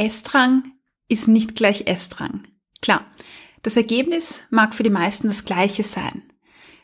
Essdrang 0.00 0.72
ist 1.08 1.28
nicht 1.28 1.54
gleich 1.54 1.86
Essdrang. 1.86 2.44
Klar, 2.80 3.04
das 3.60 3.76
Ergebnis 3.76 4.40
mag 4.48 4.74
für 4.74 4.82
die 4.82 4.88
meisten 4.88 5.28
das 5.28 5.44
gleiche 5.44 5.82
sein, 5.82 6.22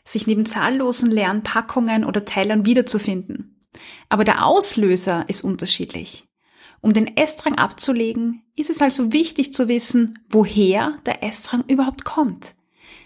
sich 0.05 0.27
neben 0.27 0.45
zahllosen 0.45 1.09
leeren 1.09 1.41
Packungen 1.41 2.05
oder 2.05 2.25
Tellern 2.25 2.67
wiederzufinden. 2.67 3.59
Aber 4.07 4.23
der 4.23 4.45
Auslöser 4.45 5.25
ist 5.29 5.43
unterschiedlich. 5.43 6.27
Um 6.79 6.93
den 6.93 7.17
Essdrang 7.17 7.55
abzulegen, 7.55 8.43
ist 8.55 8.69
es 8.69 8.83
also 8.83 9.11
wichtig 9.11 9.51
zu 9.51 9.67
wissen, 9.67 10.19
woher 10.29 10.99
der 11.07 11.23
Essdrang 11.23 11.63
überhaupt 11.67 12.05
kommt. 12.05 12.53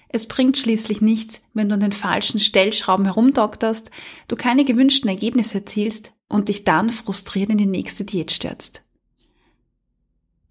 Es 0.09 0.27
bringt 0.27 0.57
schließlich 0.57 0.99
nichts, 0.99 1.41
wenn 1.53 1.69
du 1.69 1.75
an 1.75 1.79
den 1.79 1.93
falschen 1.93 2.41
Stellschrauben 2.41 3.05
herumdokterst, 3.05 3.91
du 4.27 4.35
keine 4.35 4.65
gewünschten 4.65 5.09
Ergebnisse 5.09 5.59
erzielst 5.59 6.11
und 6.27 6.49
dich 6.49 6.65
dann 6.65 6.89
frustriert 6.89 7.49
in 7.49 7.57
die 7.57 7.65
nächste 7.65 8.03
Diät 8.03 8.33
stürzt. 8.33 8.83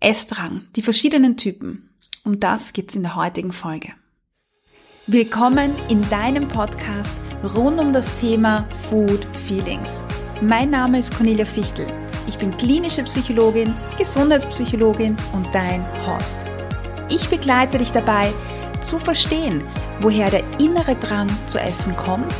Essdrang, 0.03 0.63
die 0.77 0.83
verschiedenen 0.83 1.37
Typen. 1.37 1.91
Um 2.25 2.41
das 2.41 2.73
geht's 2.73 2.97
in 2.97 3.03
der 3.03 3.17
heutigen 3.17 3.53
Folge. 3.53 3.89
Willkommen 5.07 5.75
in 5.91 6.09
deinem 6.09 6.49
Podcast 6.49 7.19
rund 7.55 7.79
um 7.79 7.93
das 7.93 8.15
Thema 8.15 8.67
Food 8.89 9.27
Feelings. 9.47 10.03
Mein 10.41 10.71
Name 10.71 11.01
ist 11.01 11.15
Cornelia 11.15 11.45
Fichtel. 11.45 11.87
Ich 12.27 12.39
bin 12.39 12.57
klinische 12.57 13.03
Psychologin, 13.03 13.75
Gesundheitspsychologin 13.99 15.17
und 15.35 15.55
dein 15.55 15.85
Host. 16.07 16.37
Ich 17.11 17.29
begleite 17.29 17.77
dich 17.77 17.93
dabei, 17.93 18.33
zu 18.81 18.99
verstehen, 18.99 19.63
woher 20.01 20.31
der 20.31 20.45
innere 20.59 20.97
Drang 20.97 21.29
zu 21.47 21.59
essen 21.59 21.95
kommt, 21.95 22.33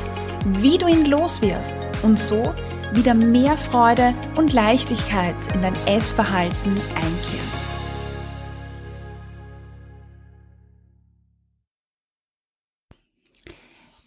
wie 0.47 0.79
du 0.79 0.87
ihn 0.87 1.05
loswirst 1.05 1.75
und 2.03 2.19
so 2.19 2.55
wieder 2.93 3.15
mehr 3.15 3.57
Freude 3.57 4.15
und 4.37 4.53
Leichtigkeit 4.53 5.37
in 5.55 5.63
dein 5.63 5.75
Essverhalten 5.87 6.73
einkehrt. 6.95 7.51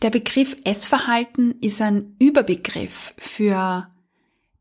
Der 0.01 0.09
Begriff 0.09 0.57
Essverhalten 0.65 1.59
ist 1.61 1.81
ein 1.81 2.17
Überbegriff 2.19 3.13
für 3.17 3.87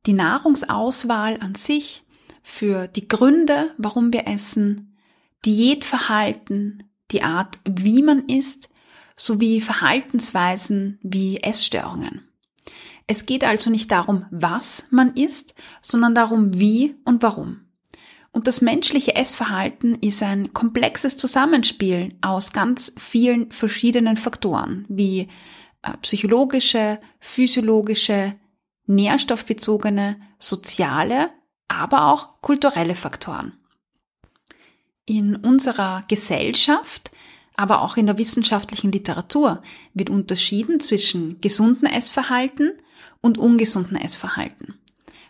die 0.06 0.12
Nahrungsauswahl 0.12 1.38
an 1.40 1.56
sich, 1.56 2.04
für 2.44 2.86
die 2.86 3.08
Gründe, 3.08 3.74
warum 3.76 4.12
wir 4.12 4.28
essen, 4.28 4.96
Diätverhalten, 5.44 6.84
die 7.10 7.22
Art, 7.24 7.58
wie 7.68 8.02
man 8.02 8.28
isst, 8.28 8.68
sowie 9.16 9.60
Verhaltensweisen 9.60 11.00
wie 11.02 11.38
Essstörungen. 11.38 12.31
Es 13.06 13.26
geht 13.26 13.44
also 13.44 13.70
nicht 13.70 13.90
darum, 13.90 14.26
was 14.30 14.86
man 14.90 15.14
isst, 15.14 15.54
sondern 15.80 16.14
darum, 16.14 16.58
wie 16.58 16.96
und 17.04 17.22
warum. 17.22 17.66
Und 18.32 18.46
das 18.46 18.62
menschliche 18.62 19.14
Essverhalten 19.14 19.94
ist 19.96 20.22
ein 20.22 20.54
komplexes 20.54 21.18
Zusammenspiel 21.18 22.14
aus 22.22 22.52
ganz 22.52 22.92
vielen 22.96 23.52
verschiedenen 23.52 24.16
Faktoren, 24.16 24.86
wie 24.88 25.28
äh, 25.82 25.96
psychologische, 26.00 26.98
physiologische, 27.20 28.34
nährstoffbezogene, 28.86 30.18
soziale, 30.38 31.30
aber 31.68 32.06
auch 32.06 32.40
kulturelle 32.40 32.94
Faktoren. 32.94 33.52
In 35.04 35.36
unserer 35.36 36.02
Gesellschaft, 36.08 37.10
aber 37.54 37.82
auch 37.82 37.96
in 37.98 38.06
der 38.06 38.16
wissenschaftlichen 38.16 38.92
Literatur 38.92 39.62
wird 39.92 40.08
unterschieden 40.08 40.80
zwischen 40.80 41.40
gesunden 41.42 41.86
Essverhalten 41.86 42.72
und 43.22 43.38
ungesunden 43.38 43.96
Essverhalten. 43.96 44.74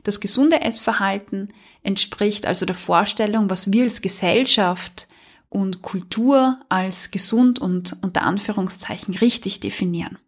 Das 0.03 0.19
gesunde 0.19 0.61
Essverhalten 0.62 1.48
entspricht 1.85 2.47
also 2.47 2.67
der 2.67 2.75
Vorstellung, 2.75 3.48
was 3.51 3.71
wir 3.71 3.85
als 3.85 4.03
Gesellschaft 4.03 5.07
und 5.48 5.83
Kultur 5.83 6.59
als 6.69 7.11
gesund 7.11 7.61
und 7.61 7.97
unter 8.03 8.23
Anführungszeichen 8.23 9.15
richtig 9.15 9.61
definieren. 9.61 10.19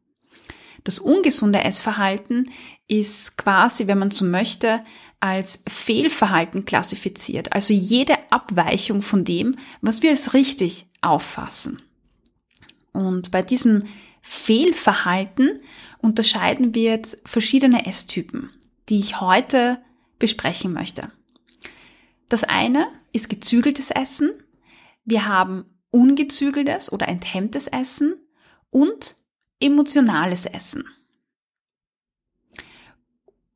Das 0.84 0.98
ungesunde 0.98 1.64
Essverhalten 1.64 2.50
ist 2.86 3.38
quasi, 3.38 3.86
wenn 3.86 3.98
man 3.98 4.10
so 4.10 4.26
möchte, 4.26 4.84
als 5.18 5.62
Fehlverhalten 5.66 6.66
klassifiziert, 6.66 7.54
also 7.54 7.72
jede 7.72 8.14
Abweichung 8.30 9.00
von 9.00 9.24
dem, 9.24 9.56
was 9.80 10.02
wir 10.02 10.10
als 10.10 10.34
richtig 10.34 10.84
auffassen. 11.00 11.80
Und 12.92 13.30
bei 13.30 13.40
diesem 13.40 13.84
Fehlverhalten 14.20 15.62
unterscheiden 16.04 16.74
wir 16.74 16.82
jetzt 16.82 17.26
verschiedene 17.26 17.86
Esstypen, 17.86 18.50
die 18.90 18.98
ich 18.98 19.22
heute 19.22 19.82
besprechen 20.18 20.72
möchte. 20.74 21.10
Das 22.28 22.44
eine 22.44 22.88
ist 23.12 23.30
gezügeltes 23.30 23.90
Essen. 23.90 24.30
Wir 25.06 25.26
haben 25.26 25.64
ungezügeltes 25.90 26.92
oder 26.92 27.08
enthemmtes 27.08 27.68
Essen 27.68 28.16
und 28.68 29.14
emotionales 29.60 30.44
Essen. 30.44 30.84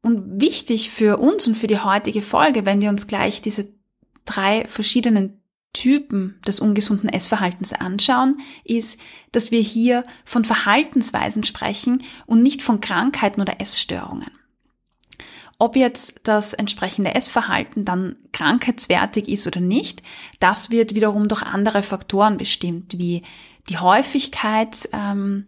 Und 0.01 0.41
wichtig 0.41 0.89
für 0.89 1.19
uns 1.19 1.47
und 1.47 1.55
für 1.55 1.67
die 1.67 1.81
heutige 1.81 2.23
Folge, 2.23 2.65
wenn 2.65 2.81
wir 2.81 2.89
uns 2.89 3.07
gleich 3.07 3.43
diese 3.43 3.69
drei 4.25 4.67
verschiedenen 4.67 5.38
Typen 5.73 6.41
des 6.47 6.61
ungesunden 6.61 7.09
Essverhaltens 7.09 7.73
anschauen, 7.73 8.37
ist, 8.65 8.99
dass 9.33 9.51
wir 9.51 9.61
hier 9.61 10.03
von 10.25 10.45
Verhaltensweisen 10.45 11.45
sprechen 11.45 12.03
und 12.27 12.43
nicht 12.43 12.63
von 12.63 12.81
Krankheiten 12.81 13.41
oder 13.41 13.61
Essstörungen. 13.61 14.31
Ob 15.61 15.75
jetzt 15.75 16.21
das 16.23 16.55
entsprechende 16.55 17.15
Essverhalten 17.15 17.85
dann 17.85 18.17
krankheitswertig 18.33 19.29
ist 19.29 19.47
oder 19.47 19.61
nicht, 19.61 20.03
das 20.39 20.71
wird 20.71 20.95
wiederum 20.95 21.27
durch 21.27 21.43
andere 21.43 21.83
Faktoren 21.83 22.37
bestimmt, 22.37 22.97
wie 22.97 23.23
die 23.69 23.79
Häufigkeit, 23.79 24.89
ähm, 24.93 25.47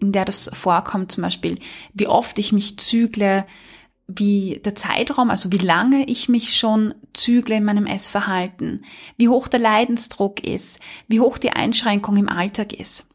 in 0.00 0.12
der 0.12 0.24
das 0.24 0.48
vorkommt, 0.52 1.10
zum 1.10 1.22
Beispiel, 1.22 1.58
wie 1.92 2.06
oft 2.06 2.38
ich 2.38 2.52
mich 2.52 2.78
zügle, 2.78 3.44
wie 4.08 4.60
der 4.64 4.74
Zeitraum, 4.74 5.28
also 5.28 5.52
wie 5.52 5.58
lange 5.58 6.04
ich 6.06 6.30
mich 6.30 6.56
schon 6.56 6.94
zügle 7.12 7.56
in 7.56 7.64
meinem 7.64 7.86
Essverhalten, 7.86 8.84
wie 9.18 9.28
hoch 9.28 9.48
der 9.48 9.60
Leidensdruck 9.60 10.44
ist, 10.44 10.80
wie 11.06 11.20
hoch 11.20 11.36
die 11.36 11.50
Einschränkung 11.50 12.16
im 12.16 12.28
Alltag 12.30 12.72
ist. 12.72 13.06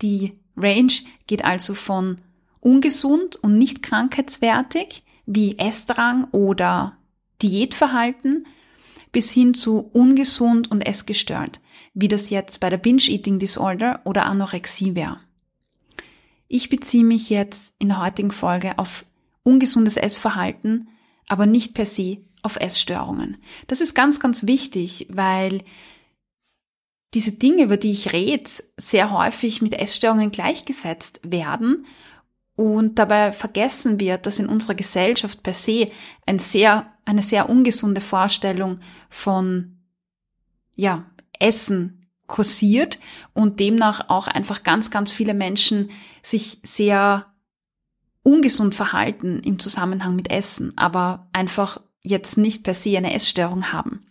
Die 0.00 0.32
Range 0.56 0.92
geht 1.26 1.44
also 1.44 1.74
von 1.74 2.18
ungesund 2.60 3.36
und 3.36 3.54
nicht 3.54 3.82
krankheitswertig, 3.82 5.04
wie 5.26 5.58
Essdrang 5.58 6.28
oder 6.32 6.96
Diätverhalten, 7.42 8.46
bis 9.12 9.30
hin 9.30 9.54
zu 9.54 9.90
ungesund 9.92 10.70
und 10.70 10.80
essgestört, 10.80 11.60
wie 11.94 12.08
das 12.08 12.30
jetzt 12.30 12.60
bei 12.60 12.70
der 12.70 12.78
Binge-Eating 12.78 13.38
Disorder 13.38 14.00
oder 14.04 14.24
Anorexie 14.24 14.94
wäre. 14.94 15.20
Ich 16.48 16.68
beziehe 16.68 17.04
mich 17.04 17.28
jetzt 17.30 17.74
in 17.78 17.88
der 17.88 18.00
heutigen 18.00 18.30
Folge 18.30 18.78
auf 18.78 19.04
ungesundes 19.42 19.96
Essverhalten, 19.96 20.88
aber 21.28 21.46
nicht 21.46 21.74
per 21.74 21.86
se 21.86 22.18
auf 22.42 22.56
Essstörungen. 22.56 23.36
Das 23.66 23.80
ist 23.80 23.94
ganz, 23.94 24.20
ganz 24.20 24.46
wichtig, 24.46 25.06
weil 25.10 25.62
diese 27.14 27.32
Dinge, 27.32 27.64
über 27.64 27.76
die 27.76 27.90
ich 27.90 28.12
rede, 28.12 28.50
sehr 28.76 29.10
häufig 29.10 29.62
mit 29.62 29.74
Essstörungen 29.74 30.30
gleichgesetzt 30.30 31.20
werden 31.24 31.86
und 32.54 32.98
dabei 32.98 33.32
vergessen 33.32 33.98
wird, 33.98 34.26
dass 34.26 34.38
in 34.38 34.48
unserer 34.48 34.74
Gesellschaft 34.74 35.42
per 35.42 35.54
se 35.54 35.90
ein 36.26 36.38
sehr, 36.38 36.92
eine 37.04 37.22
sehr 37.22 37.48
ungesunde 37.48 38.00
Vorstellung 38.00 38.80
von, 39.08 39.78
ja, 40.76 41.06
Essen 41.38 42.06
kursiert 42.26 42.98
und 43.34 43.58
demnach 43.58 44.08
auch 44.08 44.28
einfach 44.28 44.62
ganz, 44.62 44.90
ganz 44.90 45.10
viele 45.10 45.34
Menschen 45.34 45.90
sich 46.22 46.58
sehr 46.62 47.29
ungesund 48.22 48.74
verhalten 48.74 49.40
im 49.40 49.58
Zusammenhang 49.58 50.16
mit 50.16 50.30
Essen, 50.30 50.76
aber 50.76 51.28
einfach 51.32 51.80
jetzt 52.02 52.38
nicht 52.38 52.62
per 52.62 52.74
se 52.74 52.96
eine 52.96 53.14
Essstörung 53.14 53.72
haben. 53.72 54.06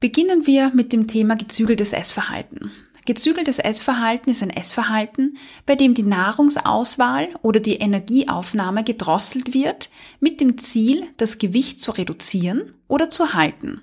Beginnen 0.00 0.46
wir 0.46 0.70
mit 0.74 0.92
dem 0.92 1.06
Thema 1.06 1.34
gezügeltes 1.34 1.92
Essverhalten. 1.92 2.70
Gezügeltes 3.06 3.58
Essverhalten 3.58 4.30
ist 4.30 4.42
ein 4.42 4.50
Essverhalten, 4.50 5.36
bei 5.66 5.74
dem 5.74 5.92
die 5.92 6.02
Nahrungsauswahl 6.02 7.28
oder 7.42 7.60
die 7.60 7.76
Energieaufnahme 7.76 8.82
gedrosselt 8.82 9.52
wird, 9.52 9.90
mit 10.20 10.40
dem 10.40 10.56
Ziel, 10.56 11.06
das 11.18 11.38
Gewicht 11.38 11.80
zu 11.80 11.92
reduzieren 11.92 12.72
oder 12.88 13.10
zu 13.10 13.34
halten. 13.34 13.82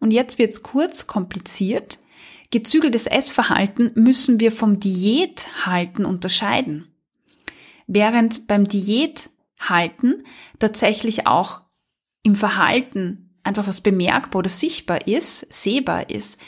Und 0.00 0.12
jetzt 0.12 0.38
wird's 0.38 0.62
kurz 0.62 1.06
kompliziert, 1.06 1.98
Gezügeltes 2.50 3.06
Essverhalten 3.06 3.92
müssen 3.94 4.40
wir 4.40 4.52
vom 4.52 4.80
Diäthalten 4.80 6.04
unterscheiden. 6.04 6.88
Während 7.86 8.46
beim 8.46 8.66
Diäthalten 8.66 10.22
tatsächlich 10.58 11.26
auch 11.26 11.62
im 12.22 12.34
Verhalten 12.34 13.38
einfach 13.42 13.66
was 13.66 13.80
bemerkbar 13.80 14.40
oder 14.40 14.50
sichtbar 14.50 15.06
ist, 15.06 15.52
sehbar 15.52 16.10
ist, 16.10 16.40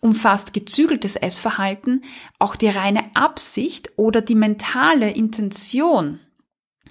umfasst 0.00 0.52
gezügeltes 0.52 1.16
Essverhalten 1.16 2.04
auch 2.38 2.56
die 2.56 2.68
reine 2.68 3.14
Absicht 3.14 3.92
oder 3.96 4.20
die 4.20 4.34
mentale 4.34 5.10
Intention 5.10 6.20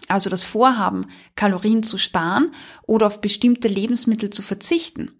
also 0.07 0.29
das 0.29 0.43
Vorhaben, 0.43 1.05
Kalorien 1.35 1.83
zu 1.83 1.97
sparen 1.97 2.51
oder 2.83 3.07
auf 3.07 3.21
bestimmte 3.21 3.67
Lebensmittel 3.67 4.29
zu 4.29 4.41
verzichten. 4.41 5.11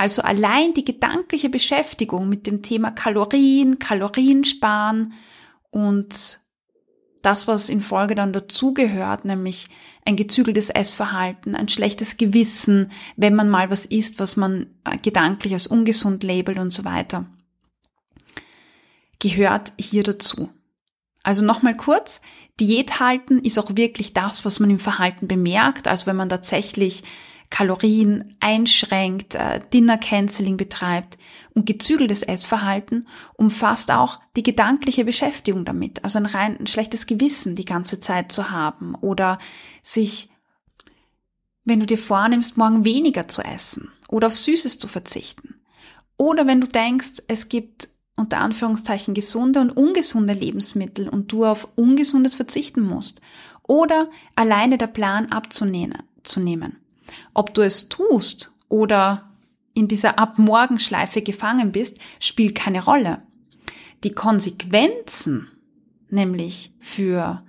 Also 0.00 0.22
allein 0.22 0.72
die 0.72 0.86
gedankliche 0.86 1.50
Beschäftigung 1.50 2.26
mit 2.26 2.46
dem 2.46 2.62
Thema 2.62 2.90
Kalorien, 2.90 3.78
Kalorien 3.78 4.44
sparen 4.44 5.12
und 5.68 6.40
das, 7.20 7.46
was 7.46 7.68
in 7.68 7.82
Folge 7.82 8.14
dann 8.14 8.32
dazugehört, 8.32 9.26
nämlich 9.26 9.68
ein 10.06 10.16
gezügeltes 10.16 10.70
Essverhalten, 10.70 11.54
ein 11.54 11.68
schlechtes 11.68 12.16
Gewissen, 12.16 12.92
wenn 13.16 13.34
man 13.34 13.50
mal 13.50 13.70
was 13.70 13.84
isst, 13.84 14.20
was 14.20 14.38
man 14.38 14.68
äh, 14.86 14.96
gedanklich 14.96 15.52
als 15.52 15.66
ungesund 15.66 16.24
labelt 16.24 16.56
und 16.56 16.72
so 16.72 16.86
weiter, 16.86 17.26
gehört 19.18 19.74
hier 19.78 20.02
dazu. 20.02 20.48
Also 21.22 21.44
nochmal 21.44 21.76
kurz, 21.76 22.22
Diät 22.58 23.00
halten 23.00 23.38
ist 23.40 23.58
auch 23.58 23.76
wirklich 23.76 24.14
das, 24.14 24.46
was 24.46 24.60
man 24.60 24.70
im 24.70 24.78
Verhalten 24.78 25.28
bemerkt. 25.28 25.88
Also 25.88 26.06
wenn 26.06 26.16
man 26.16 26.30
tatsächlich 26.30 27.02
Kalorien 27.50 28.32
einschränkt, 28.38 29.34
äh, 29.34 29.60
Dinner 29.72 29.98
Canceling 29.98 30.56
betreibt 30.56 31.18
und 31.52 31.66
gezügeltes 31.66 32.22
Essverhalten 32.22 33.08
umfasst 33.34 33.90
auch 33.90 34.20
die 34.36 34.44
gedankliche 34.44 35.04
Beschäftigung 35.04 35.64
damit. 35.64 36.02
Also 36.04 36.18
ein 36.18 36.26
rein 36.26 36.56
ein 36.58 36.66
schlechtes 36.68 37.06
Gewissen 37.06 37.56
die 37.56 37.64
ganze 37.64 38.00
Zeit 38.00 38.32
zu 38.32 38.50
haben 38.50 38.94
oder 38.94 39.38
sich, 39.82 40.30
wenn 41.64 41.80
du 41.80 41.86
dir 41.86 41.98
vornimmst, 41.98 42.56
morgen 42.56 42.84
weniger 42.84 43.26
zu 43.28 43.42
essen 43.42 43.90
oder 44.08 44.28
auf 44.28 44.36
Süßes 44.36 44.78
zu 44.78 44.86
verzichten. 44.88 45.60
Oder 46.16 46.46
wenn 46.46 46.60
du 46.60 46.68
denkst, 46.68 47.22
es 47.28 47.48
gibt 47.48 47.88
unter 48.14 48.38
Anführungszeichen 48.38 49.14
gesunde 49.14 49.60
und 49.60 49.70
ungesunde 49.70 50.34
Lebensmittel 50.34 51.08
und 51.08 51.32
du 51.32 51.46
auf 51.46 51.68
ungesundes 51.76 52.34
verzichten 52.34 52.82
musst. 52.82 53.20
Oder 53.62 54.10
alleine 54.36 54.78
der 54.78 54.88
Plan 54.88 55.32
abzunehmen. 55.32 56.02
Zu 56.22 56.40
nehmen. 56.40 56.79
Ob 57.34 57.54
du 57.54 57.62
es 57.62 57.88
tust 57.88 58.52
oder 58.68 59.30
in 59.74 59.88
dieser 59.88 60.18
Abmorgenschleife 60.18 61.22
gefangen 61.22 61.72
bist, 61.72 62.00
spielt 62.18 62.54
keine 62.54 62.84
Rolle. 62.84 63.22
Die 64.04 64.12
Konsequenzen, 64.12 65.48
nämlich 66.08 66.72
für 66.80 67.42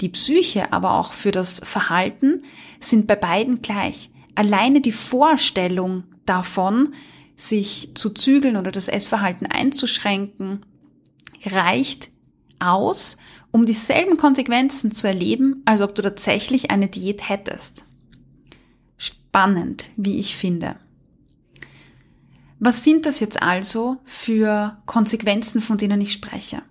die 0.00 0.08
Psyche, 0.08 0.72
aber 0.72 0.92
auch 0.92 1.12
für 1.12 1.30
das 1.30 1.60
Verhalten, 1.64 2.42
sind 2.80 3.06
bei 3.06 3.16
beiden 3.16 3.62
gleich. 3.62 4.10
Alleine 4.34 4.80
die 4.80 4.92
Vorstellung 4.92 6.04
davon, 6.26 6.94
sich 7.36 7.92
zu 7.94 8.10
zügeln 8.10 8.56
oder 8.56 8.72
das 8.72 8.88
Essverhalten 8.88 9.46
einzuschränken, 9.46 10.64
reicht 11.44 12.10
aus, 12.58 13.16
um 13.50 13.66
dieselben 13.66 14.16
Konsequenzen 14.16 14.90
zu 14.92 15.06
erleben, 15.06 15.62
als 15.64 15.80
ob 15.82 15.94
du 15.94 16.02
tatsächlich 16.02 16.70
eine 16.70 16.88
Diät 16.88 17.28
hättest. 17.28 17.84
Spannend, 19.36 19.90
wie 19.98 20.18
ich 20.18 20.34
finde. 20.34 20.76
Was 22.58 22.84
sind 22.84 23.04
das 23.04 23.20
jetzt 23.20 23.42
also 23.42 23.98
für 24.06 24.78
Konsequenzen, 24.86 25.60
von 25.60 25.76
denen 25.76 26.00
ich 26.00 26.14
spreche? 26.14 26.62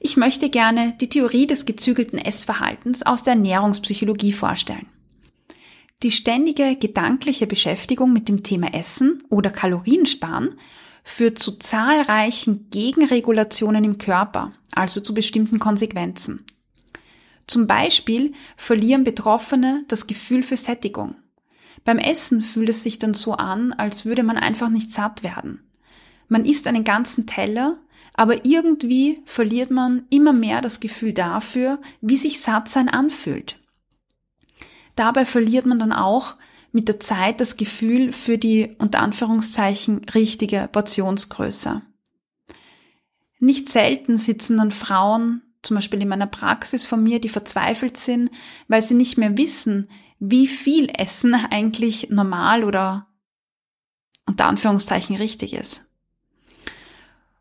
Ich 0.00 0.16
möchte 0.16 0.50
gerne 0.50 0.96
die 1.00 1.08
Theorie 1.08 1.46
des 1.46 1.64
gezügelten 1.64 2.18
Essverhaltens 2.18 3.04
aus 3.04 3.22
der 3.22 3.34
Ernährungspsychologie 3.34 4.32
vorstellen. 4.32 4.88
Die 6.02 6.10
ständige 6.10 6.74
gedankliche 6.74 7.46
Beschäftigung 7.46 8.12
mit 8.12 8.28
dem 8.28 8.42
Thema 8.42 8.74
Essen 8.74 9.22
oder 9.28 9.50
Kaloriensparen 9.50 10.56
führt 11.04 11.38
zu 11.38 11.52
zahlreichen 11.52 12.68
Gegenregulationen 12.70 13.84
im 13.84 13.98
Körper, 13.98 14.50
also 14.72 15.00
zu 15.00 15.14
bestimmten 15.14 15.60
Konsequenzen. 15.60 16.46
Zum 17.46 17.68
Beispiel 17.68 18.32
verlieren 18.56 19.04
Betroffene 19.04 19.84
das 19.86 20.08
Gefühl 20.08 20.42
für 20.42 20.56
Sättigung. 20.56 21.14
Beim 21.84 21.98
Essen 21.98 22.42
fühlt 22.42 22.68
es 22.68 22.82
sich 22.82 22.98
dann 22.98 23.14
so 23.14 23.32
an, 23.34 23.72
als 23.72 24.04
würde 24.04 24.22
man 24.22 24.36
einfach 24.36 24.68
nicht 24.68 24.92
satt 24.92 25.22
werden. 25.22 25.60
Man 26.28 26.44
isst 26.44 26.66
einen 26.66 26.84
ganzen 26.84 27.26
Teller, 27.26 27.78
aber 28.14 28.44
irgendwie 28.44 29.20
verliert 29.24 29.70
man 29.70 30.04
immer 30.10 30.32
mehr 30.32 30.60
das 30.60 30.80
Gefühl 30.80 31.12
dafür, 31.12 31.80
wie 32.00 32.16
sich 32.16 32.40
Sattsein 32.40 32.88
anfühlt. 32.88 33.58
Dabei 34.96 35.24
verliert 35.24 35.66
man 35.66 35.78
dann 35.78 35.92
auch 35.92 36.36
mit 36.72 36.88
der 36.88 37.00
Zeit 37.00 37.40
das 37.40 37.56
Gefühl 37.56 38.12
für 38.12 38.38
die 38.38 38.74
unter 38.78 39.00
Anführungszeichen 39.00 40.04
richtige 40.14 40.68
Portionsgröße. 40.70 41.82
Nicht 43.38 43.68
selten 43.68 44.16
sitzen 44.16 44.56
dann 44.56 44.70
Frauen, 44.70 45.42
zum 45.62 45.76
Beispiel 45.76 46.00
in 46.00 46.08
meiner 46.08 46.26
Praxis 46.26 46.84
von 46.84 47.02
mir, 47.02 47.20
die 47.20 47.28
verzweifelt 47.28 47.96
sind, 47.96 48.30
weil 48.68 48.82
sie 48.82 48.94
nicht 48.94 49.18
mehr 49.18 49.36
wissen, 49.36 49.88
wie 50.24 50.46
viel 50.46 50.88
Essen 50.96 51.34
eigentlich 51.50 52.10
normal 52.10 52.62
oder 52.64 53.08
unter 54.24 54.46
Anführungszeichen 54.46 55.16
richtig 55.16 55.52
ist. 55.52 55.84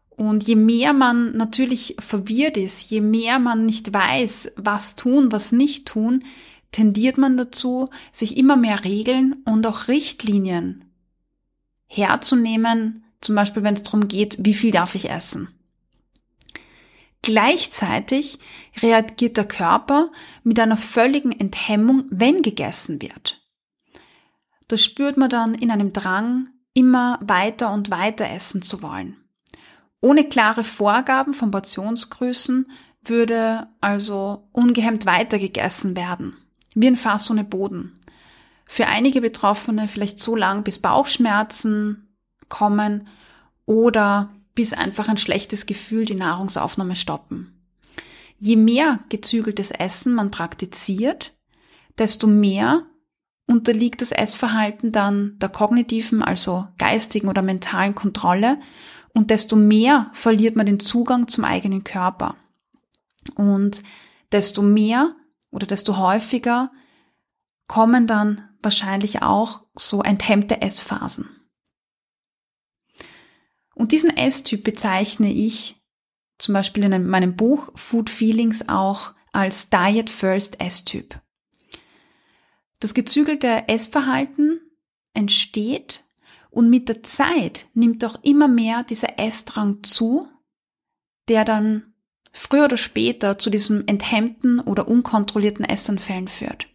Und 0.09 0.43
je 0.47 0.55
mehr 0.55 0.93
man 0.93 1.35
natürlich 1.37 1.95
verwirrt 1.99 2.57
ist, 2.57 2.89
je 2.89 3.01
mehr 3.01 3.39
man 3.39 3.65
nicht 3.65 3.93
weiß, 3.93 4.53
was 4.55 4.95
tun, 4.95 5.31
was 5.31 5.51
nicht 5.51 5.87
tun, 5.87 6.23
tendiert 6.71 7.17
man 7.17 7.37
dazu, 7.37 7.87
sich 8.11 8.37
immer 8.37 8.55
mehr 8.55 8.83
Regeln 8.83 9.41
und 9.45 9.65
auch 9.65 9.87
Richtlinien 9.87 10.85
herzunehmen, 11.87 13.03
zum 13.19 13.35
Beispiel 13.35 13.63
wenn 13.63 13.75
es 13.75 13.83
darum 13.83 14.07
geht, 14.07 14.37
wie 14.39 14.53
viel 14.53 14.71
darf 14.71 14.95
ich 14.95 15.09
essen. 15.09 15.49
Gleichzeitig 17.21 18.39
reagiert 18.81 19.37
der 19.37 19.47
Körper 19.47 20.11
mit 20.43 20.59
einer 20.59 20.77
völligen 20.77 21.31
Enthemmung, 21.31 22.05
wenn 22.09 22.41
gegessen 22.41 23.01
wird. 23.01 23.41
Das 24.67 24.83
spürt 24.83 25.17
man 25.17 25.29
dann 25.29 25.53
in 25.53 25.69
einem 25.69 25.93
Drang, 25.93 26.49
immer 26.73 27.19
weiter 27.21 27.71
und 27.73 27.91
weiter 27.91 28.29
essen 28.29 28.61
zu 28.61 28.81
wollen. 28.81 29.17
Ohne 29.99 30.23
klare 30.23 30.63
Vorgaben 30.63 31.33
von 31.33 31.51
Portionsgrößen 31.51 32.71
würde 33.03 33.67
also 33.81 34.47
ungehemmt 34.51 35.05
weiter 35.05 35.37
gegessen 35.37 35.95
werden 35.95 36.37
wie 36.75 36.87
ein 36.87 36.95
Fass 36.95 37.29
ohne 37.29 37.43
Boden. 37.43 37.93
Für 38.65 38.87
einige 38.87 39.21
Betroffene 39.21 39.87
vielleicht 39.87 40.19
so 40.19 40.35
lang, 40.35 40.63
bis 40.63 40.79
Bauchschmerzen 40.79 42.15
kommen 42.47 43.07
oder 43.65 44.29
bis 44.55 44.73
einfach 44.73 45.07
ein 45.07 45.17
schlechtes 45.17 45.65
Gefühl 45.65 46.05
die 46.05 46.15
Nahrungsaufnahme 46.15 46.95
stoppen. 46.95 47.61
Je 48.37 48.55
mehr 48.55 48.99
gezügeltes 49.09 49.71
Essen 49.71 50.13
man 50.13 50.31
praktiziert, 50.31 51.33
desto 51.97 52.27
mehr 52.27 52.85
unterliegt 53.47 54.01
das 54.01 54.11
Essverhalten 54.11 54.91
dann 54.91 55.37
der 55.39 55.49
kognitiven, 55.49 56.23
also 56.23 56.67
geistigen 56.77 57.27
oder 57.27 57.41
mentalen 57.41 57.95
Kontrolle 57.95 58.59
und 59.13 59.29
desto 59.29 59.55
mehr 59.55 60.09
verliert 60.13 60.55
man 60.55 60.65
den 60.65 60.79
Zugang 60.79 61.27
zum 61.27 61.43
eigenen 61.43 61.83
Körper. 61.83 62.35
Und 63.35 63.83
desto 64.31 64.61
mehr 64.61 65.15
oder 65.51 65.67
desto 65.67 65.97
häufiger 65.97 66.71
kommen 67.67 68.07
dann 68.07 68.49
wahrscheinlich 68.63 69.21
auch 69.21 69.61
so 69.75 70.01
enthemmte 70.01 70.61
Essphasen. 70.61 71.29
Und 73.81 73.93
diesen 73.93 74.15
Esstyp 74.15 74.63
bezeichne 74.63 75.33
ich 75.33 75.81
zum 76.37 76.53
Beispiel 76.53 76.83
in 76.83 77.07
meinem 77.07 77.35
Buch 77.35 77.71
Food 77.73 78.11
Feelings 78.11 78.69
auch 78.69 79.15
als 79.31 79.71
Diet 79.71 80.11
First 80.11 80.61
Esstyp. 80.61 81.19
Das 82.79 82.93
gezügelte 82.93 83.67
Essverhalten 83.67 84.61
entsteht 85.15 86.03
und 86.51 86.69
mit 86.69 86.89
der 86.89 87.01
Zeit 87.01 87.65
nimmt 87.73 88.05
auch 88.05 88.19
immer 88.21 88.47
mehr 88.47 88.83
dieser 88.83 89.17
Essdrang 89.17 89.81
zu, 89.81 90.27
der 91.27 91.43
dann 91.43 91.95
früher 92.31 92.65
oder 92.65 92.77
später 92.77 93.39
zu 93.39 93.49
diesem 93.49 93.87
enthemmten 93.87 94.59
oder 94.59 94.87
unkontrollierten 94.87 95.65
Essanfällen 95.65 96.27
führt. 96.27 96.67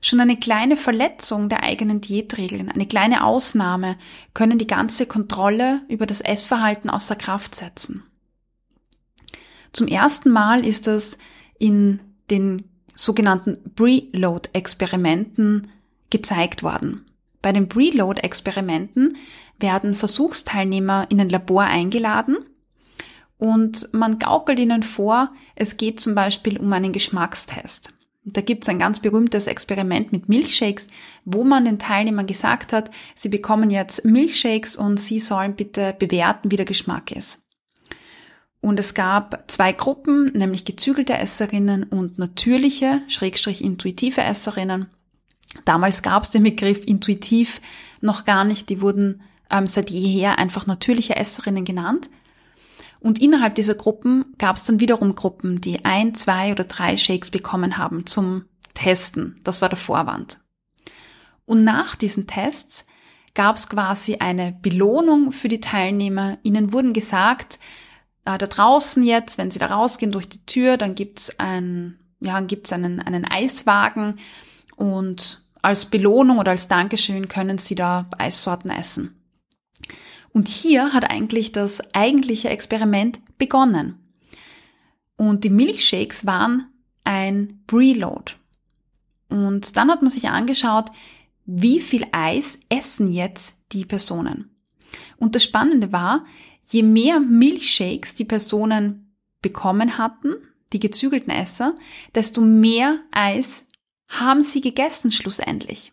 Schon 0.00 0.20
eine 0.20 0.36
kleine 0.36 0.76
Verletzung 0.76 1.48
der 1.48 1.62
eigenen 1.62 2.00
Diätregeln, 2.00 2.70
eine 2.70 2.86
kleine 2.86 3.24
Ausnahme 3.24 3.96
können 4.32 4.58
die 4.58 4.66
ganze 4.66 5.06
Kontrolle 5.06 5.82
über 5.88 6.06
das 6.06 6.20
Essverhalten 6.20 6.88
außer 6.88 7.16
Kraft 7.16 7.54
setzen. 7.54 8.04
Zum 9.72 9.88
ersten 9.88 10.30
Mal 10.30 10.64
ist 10.64 10.86
das 10.86 11.18
in 11.58 12.00
den 12.30 12.64
sogenannten 12.94 13.58
Preload-Experimenten 13.74 15.68
gezeigt 16.10 16.62
worden. 16.62 17.02
Bei 17.42 17.52
den 17.52 17.68
Preload-Experimenten 17.68 19.16
werden 19.58 19.94
Versuchsteilnehmer 19.94 21.06
in 21.10 21.20
ein 21.20 21.28
Labor 21.28 21.62
eingeladen 21.64 22.38
und 23.36 23.92
man 23.92 24.18
gaukelt 24.18 24.58
ihnen 24.58 24.82
vor, 24.82 25.32
es 25.54 25.76
geht 25.76 26.00
zum 26.00 26.14
Beispiel 26.14 26.58
um 26.58 26.72
einen 26.72 26.92
Geschmackstest. 26.92 27.92
Da 28.32 28.40
gibt 28.40 28.64
es 28.64 28.68
ein 28.68 28.78
ganz 28.78 29.00
berühmtes 29.00 29.46
Experiment 29.46 30.12
mit 30.12 30.28
Milchshakes, 30.28 30.88
wo 31.24 31.44
man 31.44 31.64
den 31.64 31.78
Teilnehmern 31.78 32.26
gesagt 32.26 32.72
hat, 32.72 32.90
sie 33.14 33.28
bekommen 33.28 33.70
jetzt 33.70 34.04
Milchshakes 34.04 34.76
und 34.76 34.98
sie 34.98 35.18
sollen 35.18 35.56
bitte 35.56 35.94
bewerten, 35.98 36.50
wie 36.50 36.56
der 36.56 36.66
Geschmack 36.66 37.12
ist. 37.12 37.42
Und 38.60 38.78
es 38.80 38.94
gab 38.94 39.44
zwei 39.50 39.72
Gruppen, 39.72 40.32
nämlich 40.32 40.64
gezügelte 40.64 41.14
Esserinnen 41.14 41.84
und 41.84 42.18
natürliche, 42.18 43.02
schrägstrich 43.06 43.62
intuitive 43.62 44.22
Esserinnen. 44.22 44.86
Damals 45.64 46.02
gab 46.02 46.24
es 46.24 46.30
den 46.30 46.42
Begriff 46.42 46.84
intuitiv 46.84 47.60
noch 48.00 48.24
gar 48.24 48.44
nicht, 48.44 48.68
die 48.68 48.80
wurden 48.80 49.22
ähm, 49.50 49.66
seit 49.66 49.90
jeher 49.90 50.38
einfach 50.38 50.66
natürliche 50.66 51.16
Esserinnen 51.16 51.64
genannt. 51.64 52.10
Und 53.00 53.20
innerhalb 53.20 53.54
dieser 53.54 53.74
Gruppen 53.74 54.34
gab 54.38 54.56
es 54.56 54.64
dann 54.64 54.80
wiederum 54.80 55.14
Gruppen, 55.14 55.60
die 55.60 55.84
ein, 55.84 56.14
zwei 56.14 56.52
oder 56.52 56.64
drei 56.64 56.96
Shakes 56.96 57.30
bekommen 57.30 57.78
haben 57.78 58.06
zum 58.06 58.44
Testen. 58.74 59.40
Das 59.44 59.62
war 59.62 59.68
der 59.68 59.78
Vorwand. 59.78 60.38
Und 61.44 61.64
nach 61.64 61.96
diesen 61.96 62.26
Tests 62.26 62.86
gab 63.34 63.56
es 63.56 63.68
quasi 63.68 64.16
eine 64.16 64.56
Belohnung 64.60 65.32
für 65.32 65.48
die 65.48 65.60
Teilnehmer. 65.60 66.38
Ihnen 66.42 66.72
wurden 66.72 66.92
gesagt, 66.92 67.58
äh, 68.24 68.36
da 68.36 68.46
draußen 68.46 69.02
jetzt, 69.02 69.38
wenn 69.38 69.50
sie 69.50 69.58
da 69.58 69.66
rausgehen 69.66 70.12
durch 70.12 70.28
die 70.28 70.44
Tür, 70.44 70.76
dann 70.76 70.94
gibt's 70.94 71.38
ein, 71.38 71.98
ja, 72.20 72.40
gibt's 72.40 72.72
einen, 72.72 73.00
einen 73.00 73.24
Eiswagen 73.24 74.18
und 74.76 75.44
als 75.62 75.86
Belohnung 75.86 76.38
oder 76.38 76.52
als 76.52 76.68
Dankeschön 76.68 77.28
können 77.28 77.58
sie 77.58 77.74
da 77.74 78.08
Eissorten 78.16 78.70
essen. 78.70 79.17
Und 80.32 80.48
hier 80.48 80.92
hat 80.92 81.10
eigentlich 81.10 81.52
das 81.52 81.80
eigentliche 81.94 82.48
Experiment 82.48 83.20
begonnen. 83.38 83.98
Und 85.16 85.44
die 85.44 85.50
Milchshakes 85.50 86.26
waren 86.26 86.66
ein 87.04 87.62
Preload. 87.66 88.34
Und 89.28 89.76
dann 89.76 89.90
hat 89.90 90.02
man 90.02 90.10
sich 90.10 90.28
angeschaut, 90.28 90.86
wie 91.44 91.80
viel 91.80 92.06
Eis 92.12 92.60
essen 92.68 93.10
jetzt 93.10 93.56
die 93.72 93.84
Personen. 93.84 94.50
Und 95.16 95.34
das 95.34 95.44
Spannende 95.44 95.92
war, 95.92 96.24
je 96.64 96.82
mehr 96.82 97.20
Milchshakes 97.20 98.14
die 98.14 98.24
Personen 98.24 99.14
bekommen 99.42 99.98
hatten, 99.98 100.34
die 100.72 100.78
gezügelten 100.78 101.32
Esser, 101.32 101.74
desto 102.14 102.40
mehr 102.40 103.00
Eis 103.10 103.64
haben 104.08 104.40
sie 104.40 104.60
gegessen 104.60 105.10
schlussendlich. 105.10 105.92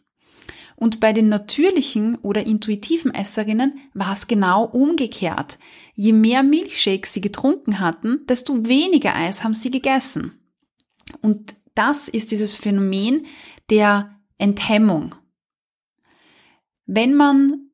Und 0.75 0.99
bei 0.99 1.13
den 1.13 1.29
natürlichen 1.29 2.17
oder 2.17 2.45
intuitiven 2.45 3.13
Esserinnen 3.13 3.79
war 3.93 4.13
es 4.13 4.27
genau 4.27 4.65
umgekehrt. 4.65 5.57
Je 5.93 6.11
mehr 6.11 6.43
Milchshakes 6.43 7.13
sie 7.13 7.21
getrunken 7.21 7.79
hatten, 7.79 8.25
desto 8.27 8.67
weniger 8.67 9.15
Eis 9.15 9.43
haben 9.43 9.53
sie 9.53 9.71
gegessen. 9.71 10.33
Und 11.21 11.55
das 11.75 12.09
ist 12.09 12.31
dieses 12.31 12.55
Phänomen 12.55 13.25
der 13.69 14.19
Enthemmung. 14.37 15.15
Wenn 16.85 17.13
man 17.13 17.69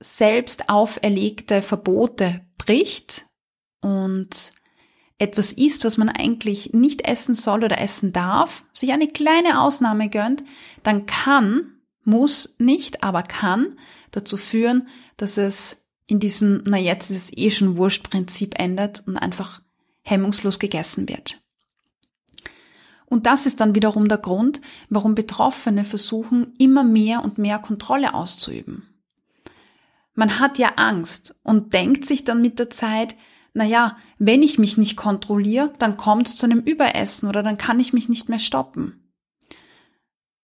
selbst 0.00 0.68
auferlegte 0.68 1.62
Verbote 1.62 2.44
bricht 2.58 3.24
und 3.80 4.52
etwas 5.18 5.52
isst, 5.52 5.84
was 5.84 5.96
man 5.96 6.08
eigentlich 6.08 6.72
nicht 6.74 7.08
essen 7.08 7.34
soll 7.34 7.64
oder 7.64 7.80
essen 7.80 8.12
darf, 8.12 8.64
sich 8.72 8.92
eine 8.92 9.08
kleine 9.08 9.60
Ausnahme 9.60 10.10
gönnt, 10.10 10.44
dann 10.82 11.06
kann 11.06 11.75
muss 12.06 12.56
nicht, 12.58 13.02
aber 13.02 13.22
kann 13.22 13.74
dazu 14.10 14.36
führen, 14.36 14.88
dass 15.16 15.38
es 15.38 15.86
in 16.06 16.20
diesem, 16.20 16.62
na 16.64 16.78
jetzt 16.78 17.10
ist 17.10 17.30
es 17.30 17.36
eh 17.36 17.50
schon 17.50 17.76
Wurscht-Prinzip 17.76 18.58
endet 18.58 19.02
und 19.06 19.16
einfach 19.16 19.60
hemmungslos 20.02 20.58
gegessen 20.58 21.08
wird. 21.08 21.40
Und 23.06 23.26
das 23.26 23.46
ist 23.46 23.60
dann 23.60 23.74
wiederum 23.74 24.08
der 24.08 24.18
Grund, 24.18 24.60
warum 24.88 25.14
Betroffene 25.14 25.84
versuchen, 25.84 26.54
immer 26.58 26.84
mehr 26.84 27.24
und 27.24 27.38
mehr 27.38 27.58
Kontrolle 27.58 28.14
auszuüben. 28.14 28.88
Man 30.14 30.40
hat 30.40 30.58
ja 30.58 30.72
Angst 30.76 31.38
und 31.42 31.72
denkt 31.72 32.04
sich 32.04 32.24
dann 32.24 32.40
mit 32.40 32.58
der 32.58 32.70
Zeit, 32.70 33.16
na 33.52 33.64
ja, 33.64 33.96
wenn 34.18 34.42
ich 34.42 34.58
mich 34.58 34.76
nicht 34.76 34.96
kontrolliere, 34.96 35.72
dann 35.78 35.96
kommt 35.96 36.28
es 36.28 36.36
zu 36.36 36.46
einem 36.46 36.60
Überessen 36.60 37.28
oder 37.28 37.42
dann 37.42 37.58
kann 37.58 37.80
ich 37.80 37.92
mich 37.92 38.08
nicht 38.08 38.28
mehr 38.28 38.38
stoppen. 38.38 39.05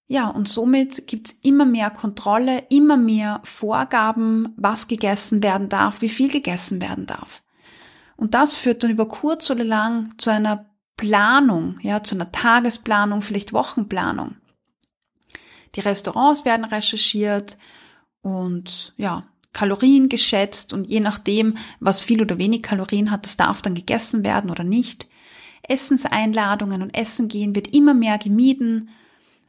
Ja, 0.08 0.28
und 0.28 0.48
somit 0.48 1.06
gibt's 1.06 1.38
immer 1.42 1.64
mehr 1.64 1.90
Kontrolle, 1.90 2.64
immer 2.68 2.96
mehr 2.96 3.40
Vorgaben, 3.44 4.52
was 4.56 4.88
gegessen 4.88 5.42
werden 5.42 5.68
darf, 5.68 6.02
wie 6.02 6.08
viel 6.08 6.30
gegessen 6.30 6.82
werden 6.82 7.06
darf. 7.06 7.42
Und 8.16 8.34
das 8.34 8.54
führt 8.54 8.82
dann 8.82 8.90
über 8.90 9.08
kurz 9.08 9.50
oder 9.50 9.64
lang 9.64 10.14
zu 10.18 10.30
einer 10.30 10.70
Planung, 10.96 11.76
ja, 11.80 12.02
zu 12.02 12.14
einer 12.14 12.30
Tagesplanung, 12.30 13.22
vielleicht 13.22 13.52
Wochenplanung. 13.52 14.36
Die 15.74 15.80
Restaurants 15.80 16.44
werden 16.44 16.64
recherchiert 16.64 17.56
und 18.20 18.92
ja, 18.96 19.24
Kalorien 19.52 20.08
geschätzt 20.08 20.72
und 20.72 20.88
je 20.88 21.00
nachdem, 21.00 21.56
was 21.80 22.02
viel 22.02 22.22
oder 22.22 22.38
wenig 22.38 22.62
Kalorien 22.62 23.10
hat, 23.10 23.24
das 23.24 23.36
darf 23.36 23.62
dann 23.62 23.74
gegessen 23.74 24.24
werden 24.24 24.50
oder 24.50 24.64
nicht. 24.64 25.08
Essenseinladungen 25.62 26.82
und 26.82 26.90
Essen 26.90 27.28
gehen 27.28 27.54
wird 27.54 27.74
immer 27.74 27.94
mehr 27.94 28.18
gemieden 28.18 28.90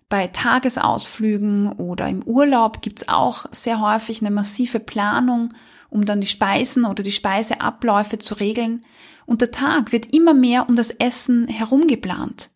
bei 0.10 0.28
Tagesausflügen 0.28 1.72
oder 1.74 2.08
im 2.08 2.24
Urlaub 2.24 2.82
gibt's 2.82 3.08
auch 3.08 3.46
sehr 3.52 3.80
häufig 3.80 4.22
eine 4.22 4.32
massive 4.32 4.80
Planung, 4.80 5.54
um 5.90 6.06
dann 6.06 6.22
die 6.22 6.28
Speisen 6.28 6.86
oder 6.86 7.04
die 7.04 7.12
Speiseabläufe 7.12 8.18
zu 8.18 8.36
regeln. 8.36 8.82
Und 9.26 9.42
der 9.42 9.52
Tag 9.52 9.92
wird 9.92 10.14
immer 10.14 10.34
mehr 10.34 10.68
um 10.70 10.76
das 10.76 10.92
Essen 10.92 11.48
herumgeplant. 11.48 12.50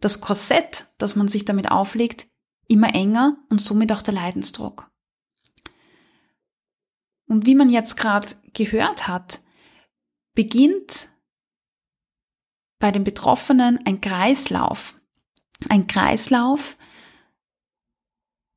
Das 0.00 0.20
Korsett, 0.20 0.86
das 0.98 1.16
man 1.16 1.28
sich 1.28 1.44
damit 1.44 1.70
auflegt, 1.70 2.26
immer 2.68 2.94
enger 2.94 3.36
und 3.50 3.60
somit 3.60 3.92
auch 3.92 4.02
der 4.02 4.14
Leidensdruck. 4.14 4.90
Und 7.26 7.46
wie 7.46 7.54
man 7.54 7.68
jetzt 7.68 7.96
gerade 7.96 8.28
gehört 8.52 9.08
hat, 9.08 9.40
beginnt 10.34 11.08
bei 12.78 12.90
den 12.90 13.04
Betroffenen 13.04 13.78
ein 13.86 14.00
Kreislauf. 14.00 15.00
Ein 15.68 15.86
Kreislauf, 15.86 16.76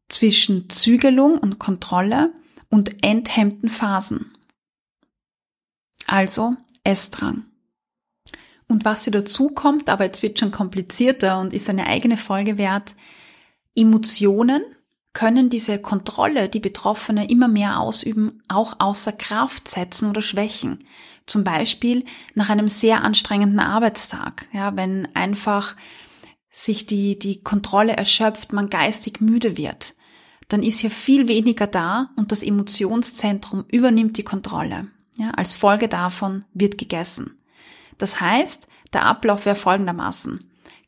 zwischen 0.10 0.70
Zügelung 0.70 1.38
und 1.38 1.60
Kontrolle 1.60 2.34
und 2.70 3.04
enthemmten 3.04 3.70
Phasen. 3.70 4.32
Also 6.08 6.52
Essdrang. 6.84 7.46
Und 8.68 8.86
was 8.86 9.04
hier 9.04 9.14
dazu 9.14 9.50
kommt, 9.50 9.90
aber 9.90 10.06
jetzt 10.06 10.24
wird 10.24 10.40
schon 10.40 10.52
komplizierter 10.52 11.40
und 11.40 11.54
ist 11.54 11.70
eine 11.70 11.88
eigene 11.88 12.18
Folge 12.18 12.58
wert, 12.58 12.96
Emotionen 13.76 14.64
können 15.14 15.50
diese 15.50 15.80
Kontrolle, 15.80 16.50
die 16.50 16.60
Betroffene 16.60 17.30
immer 17.30 17.48
mehr 17.48 17.80
ausüben, 17.80 18.44
auch 18.48 18.76
außer 18.80 19.14
Kraft 19.14 19.68
setzen 19.68 20.10
oder 20.10 20.22
schwächen. 20.22 20.86
Zum 21.26 21.44
Beispiel 21.44 22.06
nach 22.36 22.50
einem 22.50 22.68
sehr 22.68 23.04
anstrengenden 23.04 23.60
Arbeitstag, 23.60 24.48
ja, 24.52 24.76
wenn 24.76 25.08
einfach 25.16 25.76
sich 26.56 26.86
die, 26.86 27.20
die 27.20 27.44
Kontrolle 27.44 27.98
erschöpft, 27.98 28.54
man 28.54 28.68
geistig 28.68 29.20
müde 29.20 29.58
wird, 29.58 29.94
dann 30.48 30.64
ist 30.64 30.80
hier 30.80 30.90
viel 30.90 31.28
weniger 31.28 31.68
da 31.68 32.12
und 32.16 32.32
das 32.32 32.44
Emotionszentrum 32.44 33.66
übernimmt 33.72 34.18
die 34.18 34.24
Kontrolle. 34.24 34.88
Ja, 35.18 35.32
als 35.32 35.54
Folge 35.54 35.88
davon 35.88 36.46
wird 36.54 36.78
gegessen. 36.78 37.38
Das 37.98 38.22
heißt, 38.22 38.68
der 38.94 39.04
Ablauf 39.04 39.46
wäre 39.46 39.56
folgendermaßen. 39.56 40.40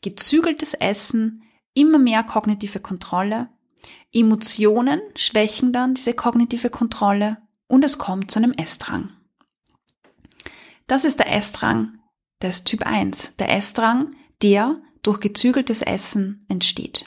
Gezügeltes 0.02 0.74
Essen, 0.74 1.44
immer 1.74 2.00
mehr 2.00 2.24
kognitive 2.24 2.80
Kontrolle, 2.80 3.50
Emotionen 4.14 5.02
schwächen 5.16 5.74
dann 5.74 5.94
diese 5.96 6.14
kognitive 6.14 6.70
Kontrolle 6.70 7.38
und 7.68 7.84
es 7.84 7.98
kommt 7.98 8.32
zu 8.32 8.40
einem 8.40 8.54
Essdrang. 8.54 9.10
Das 10.88 11.04
ist 11.04 11.20
der 11.20 11.34
Essdrang 11.34 11.98
des 12.42 12.64
Typ 12.64 12.86
1, 12.86 13.36
der 13.36 13.50
Essdrang, 13.50 14.16
der 14.42 14.80
durch 15.04 15.20
gezügeltes 15.20 15.82
Essen 15.82 16.46
entsteht. 16.50 17.06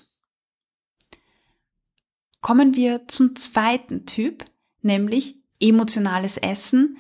Kommen 2.41 2.75
wir 2.75 3.07
zum 3.09 3.37
zweiten 3.37 4.07
Typ, 4.07 4.45
nämlich 4.83 5.37
emotionales 5.61 6.39
Essen, 6.39 6.97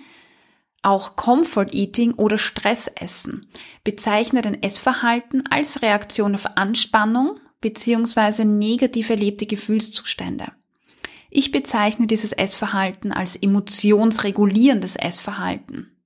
auch 0.82 1.16
Comfort 1.16 1.72
Eating 1.72 2.14
oder 2.14 2.38
Stressessen 2.38 3.50
bezeichnet 3.84 4.46
ein 4.46 4.62
Essverhalten 4.62 5.46
als 5.46 5.82
Reaktion 5.82 6.34
auf 6.34 6.56
Anspannung 6.56 7.38
bzw. 7.60 8.44
negativ 8.44 9.10
erlebte 9.10 9.44
Gefühlszustände. 9.44 10.52
Ich 11.28 11.52
bezeichne 11.52 12.06
dieses 12.06 12.32
Essverhalten 12.32 13.12
als 13.12 13.36
emotionsregulierendes 13.36 14.96
Essverhalten. 14.96 15.96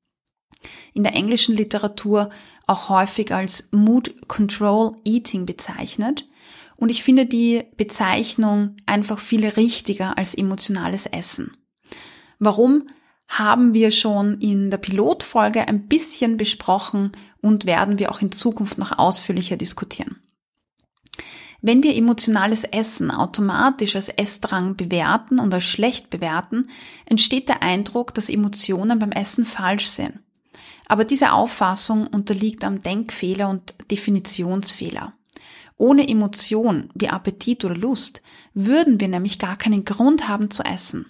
In 0.93 1.05
der 1.05 1.15
englischen 1.15 1.55
Literatur 1.57 2.31
auch 2.67 2.89
häufig 2.89 3.33
als 3.35 3.69
Mood 3.73 4.29
Control 4.29 4.97
Eating 5.05 5.47
bezeichnet 5.47 6.27
und 6.77 6.91
ich 6.91 7.03
finde 7.03 7.27
die 7.27 7.65
Bezeichnung 7.77 8.77
einfach 8.87 9.19
viel 9.19 9.47
richtiger 9.47 10.19
als 10.19 10.35
emotionales 10.35 11.07
Essen. 11.07 11.57
Warum? 12.39 12.87
Haben 13.27 13.73
wir 13.73 13.91
schon 13.91 14.39
in 14.41 14.71
der 14.71 14.79
Pilotfolge 14.79 15.67
ein 15.67 15.89
bisschen 15.89 16.37
besprochen 16.37 17.13
und 17.41 17.65
werden 17.65 17.99
wir 17.99 18.11
auch 18.11 18.21
in 18.21 18.33
Zukunft 18.33 18.77
noch 18.77 18.99
ausführlicher 18.99 19.57
diskutieren. 19.57 20.17
Wenn 21.63 21.83
wir 21.83 21.97
emotionales 21.97 22.65
Essen 22.65 23.11
automatisch 23.11 23.97
als 23.97 24.11
Essdrang 24.11 24.77
bewerten 24.77 25.41
und 25.41 25.55
als 25.55 25.65
schlecht 25.65 26.11
bewerten, 26.11 26.69
entsteht 27.07 27.49
der 27.49 27.63
Eindruck, 27.63 28.13
dass 28.13 28.29
Emotionen 28.29 28.99
beim 28.99 29.13
Essen 29.13 29.47
falsch 29.47 29.87
sind. 29.87 30.24
Aber 30.87 31.05
diese 31.05 31.33
Auffassung 31.33 32.07
unterliegt 32.07 32.65
am 32.65 32.83
Denkfehler 32.83 33.49
und 33.49 33.75
Definitionsfehler. 33.91 35.15
Ohne 35.77 36.09
Emotion 36.09 36.91
wie 36.95 37.09
Appetit 37.09 37.65
oder 37.65 37.77
Lust 37.77 38.23
würden 38.53 39.01
wir 39.01 39.09
nämlich 39.09 39.39
gar 39.39 39.57
keinen 39.57 39.85
Grund 39.85 40.29
haben 40.29 40.51
zu 40.51 40.63
essen. 40.63 41.07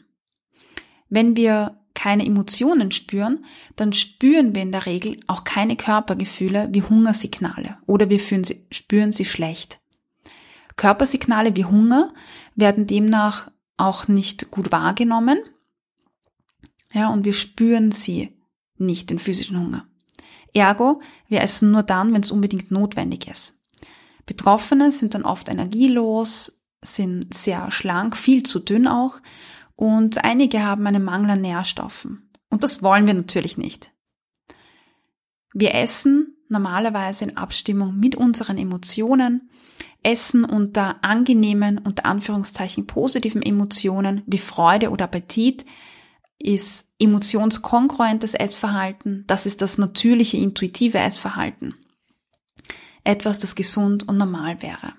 Wenn 1.09 1.37
wir 1.37 1.78
keine 1.95 2.26
Emotionen 2.26 2.90
spüren, 2.90 3.45
dann 3.76 3.93
spüren 3.93 4.54
wir 4.54 4.62
in 4.62 4.73
der 4.73 4.87
Regel 4.87 5.21
auch 5.26 5.45
keine 5.45 5.76
Körpergefühle 5.76 6.69
wie 6.73 6.83
Hungersignale 6.83 7.78
oder 7.87 8.11
wir 8.11 8.19
sie, 8.19 8.66
spüren 8.71 9.12
sie 9.12 9.25
schlecht. 9.25 9.81
Körpersignale 10.76 11.54
wie 11.57 11.64
Hunger 11.64 12.12
werden 12.57 12.87
demnach 12.87 13.50
auch 13.76 14.09
nicht 14.09 14.50
gut 14.50 14.73
wahrgenommen. 14.73 15.38
Ja, 16.93 17.09
und 17.12 17.25
wir 17.25 17.33
spüren 17.33 17.93
sie 17.93 18.34
nicht, 18.76 19.11
den 19.11 19.19
physischen 19.19 19.59
Hunger. 19.59 19.87
Ergo, 20.52 21.00
wir 21.28 21.40
essen 21.40 21.71
nur 21.71 21.83
dann, 21.83 22.14
wenn 22.14 22.23
es 22.23 22.31
unbedingt 22.31 22.71
notwendig 22.71 23.28
ist. 23.28 23.64
Betroffene 24.26 24.93
sind 24.93 25.14
dann 25.14 25.25
oft 25.25 25.49
energielos, 25.49 26.62
sind 26.81 27.35
sehr 27.35 27.71
schlank, 27.71 28.16
viel 28.16 28.43
zu 28.43 28.61
dünn 28.61 28.87
auch 28.87 29.21
und 29.76 30.25
einige 30.25 30.62
haben 30.62 30.87
einen 30.87 31.04
Mangel 31.04 31.31
an 31.31 31.40
Nährstoffen. 31.40 32.31
Und 32.49 32.62
das 32.62 32.83
wollen 32.83 33.07
wir 33.07 33.14
natürlich 33.14 33.59
nicht. 33.59 33.90
Wir 35.52 35.75
essen 35.75 36.37
normalerweise 36.49 37.25
in 37.25 37.37
Abstimmung 37.37 37.99
mit 37.99 38.14
unseren 38.14 38.59
Emotionen, 38.59 39.50
essen 40.02 40.45
unter 40.45 41.02
angenehmen, 41.02 41.78
unter 41.78 42.04
Anführungszeichen 42.07 42.87
positiven 42.87 43.43
Emotionen 43.43 44.23
wie 44.26 44.38
Freude 44.38 44.90
oder 44.90 45.04
Appetit, 45.07 45.64
ist 46.44 46.88
emotionskongruentes 46.98 48.34
Essverhalten, 48.34 49.24
das 49.26 49.46
ist 49.46 49.62
das 49.62 49.78
natürliche, 49.78 50.36
intuitive 50.36 50.98
Essverhalten. 50.98 51.74
Etwas, 53.02 53.38
das 53.38 53.54
gesund 53.54 54.06
und 54.06 54.18
normal 54.18 54.60
wäre. 54.62 54.92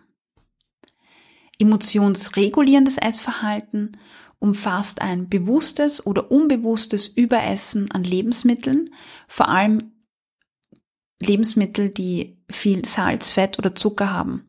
Emotionsregulierendes 1.60 2.98
Essverhalten 2.98 3.98
umfasst 4.40 5.02
ein 5.02 5.30
bewusstes 5.30 6.06
oder 6.06 6.32
unbewusstes 6.32 7.08
Überessen 7.08 7.90
an 7.92 8.04
Lebensmitteln, 8.04 8.90
vor 9.28 9.48
allem 9.48 9.94
Lebensmittel, 11.22 11.90
die 11.90 12.38
viel 12.50 12.86
Salz, 12.86 13.32
Fett 13.32 13.58
oder 13.58 13.76
Zucker 13.76 14.12
haben. 14.12 14.46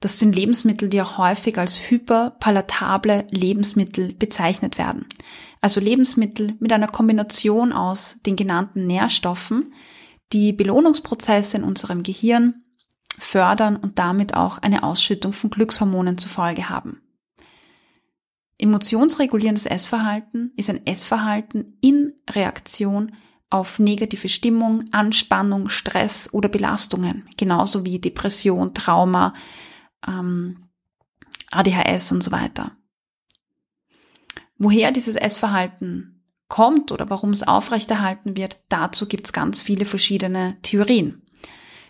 Das 0.00 0.18
sind 0.18 0.36
Lebensmittel, 0.36 0.88
die 0.88 1.00
auch 1.00 1.18
häufig 1.18 1.58
als 1.58 1.90
hyperpalatable 1.90 3.26
Lebensmittel 3.30 4.12
bezeichnet 4.12 4.78
werden. 4.78 5.06
Also 5.66 5.80
Lebensmittel 5.80 6.54
mit 6.60 6.72
einer 6.72 6.86
Kombination 6.86 7.72
aus 7.72 8.20
den 8.24 8.36
genannten 8.36 8.86
Nährstoffen, 8.86 9.74
die 10.32 10.52
Belohnungsprozesse 10.52 11.56
in 11.56 11.64
unserem 11.64 12.04
Gehirn 12.04 12.62
fördern 13.18 13.74
und 13.74 13.98
damit 13.98 14.34
auch 14.34 14.58
eine 14.58 14.84
Ausschüttung 14.84 15.32
von 15.32 15.50
Glückshormonen 15.50 16.18
zur 16.18 16.30
Folge 16.30 16.68
haben. 16.68 17.02
Emotionsregulierendes 18.58 19.66
Essverhalten 19.66 20.52
ist 20.54 20.70
ein 20.70 20.86
Essverhalten 20.86 21.76
in 21.80 22.12
Reaktion 22.30 23.16
auf 23.50 23.80
negative 23.80 24.28
Stimmung, 24.28 24.84
Anspannung, 24.92 25.68
Stress 25.68 26.32
oder 26.32 26.48
Belastungen, 26.48 27.28
genauso 27.36 27.84
wie 27.84 27.98
Depression, 27.98 28.72
Trauma, 28.72 29.34
ähm, 30.06 30.68
ADHS 31.50 32.12
und 32.12 32.22
so 32.22 32.30
weiter. 32.30 32.76
Woher 34.58 34.92
dieses 34.92 35.16
Essverhalten 35.16 36.22
kommt 36.48 36.92
oder 36.92 37.10
warum 37.10 37.30
es 37.30 37.46
aufrechterhalten 37.46 38.36
wird, 38.36 38.58
dazu 38.68 39.06
gibt 39.06 39.26
es 39.26 39.32
ganz 39.32 39.60
viele 39.60 39.84
verschiedene 39.84 40.56
Theorien. 40.62 41.22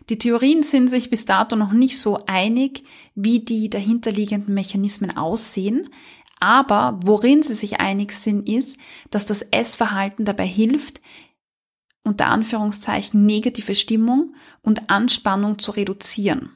Die 0.09 0.19
Theorien 0.19 0.63
sind 0.63 0.89
sich 0.89 1.11
bis 1.11 1.25
dato 1.25 1.57
noch 1.57 1.73
nicht 1.73 1.99
so 1.99 2.19
einig, 2.27 2.85
wie 3.15 3.41
die 3.41 3.69
dahinterliegenden 3.69 4.55
Mechanismen 4.55 5.17
aussehen, 5.17 5.91
aber 6.39 7.01
worin 7.03 7.43
sie 7.43 7.55
sich 7.55 7.81
einig 7.81 8.13
sind, 8.13 8.49
ist, 8.49 8.79
dass 9.11 9.27
das 9.27 9.43
Essverhalten 9.43 10.25
dabei 10.25 10.47
hilft, 10.47 11.01
unter 12.05 12.27
Anführungszeichen 12.27 13.27
negative 13.27 13.75
Stimmung 13.75 14.33
und 14.63 14.91
Anspannung 14.91 15.59
zu 15.59 15.73
reduzieren. 15.73 16.51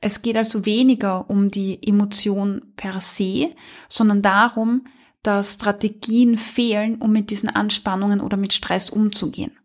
Es 0.00 0.22
geht 0.22 0.36
also 0.36 0.66
weniger 0.66 1.30
um 1.30 1.50
die 1.50 1.78
Emotion 1.86 2.72
per 2.76 3.00
se, 3.00 3.54
sondern 3.88 4.22
darum, 4.22 4.82
dass 5.26 5.54
Strategien 5.54 6.38
fehlen, 6.38 6.96
um 6.96 7.12
mit 7.12 7.30
diesen 7.30 7.48
Anspannungen 7.48 8.20
oder 8.20 8.36
mit 8.36 8.52
Stress 8.52 8.90
umzugehen. 8.90 9.58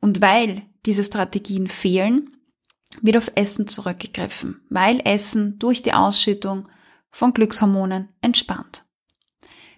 Und 0.00 0.20
weil 0.20 0.62
diese 0.84 1.04
Strategien 1.04 1.66
fehlen, 1.66 2.36
wird 3.00 3.16
auf 3.16 3.30
Essen 3.34 3.66
zurückgegriffen, 3.66 4.60
weil 4.68 5.00
Essen 5.04 5.58
durch 5.58 5.82
die 5.82 5.92
Ausschüttung 5.92 6.68
von 7.10 7.32
Glückshormonen 7.32 8.08
entspannt. 8.20 8.84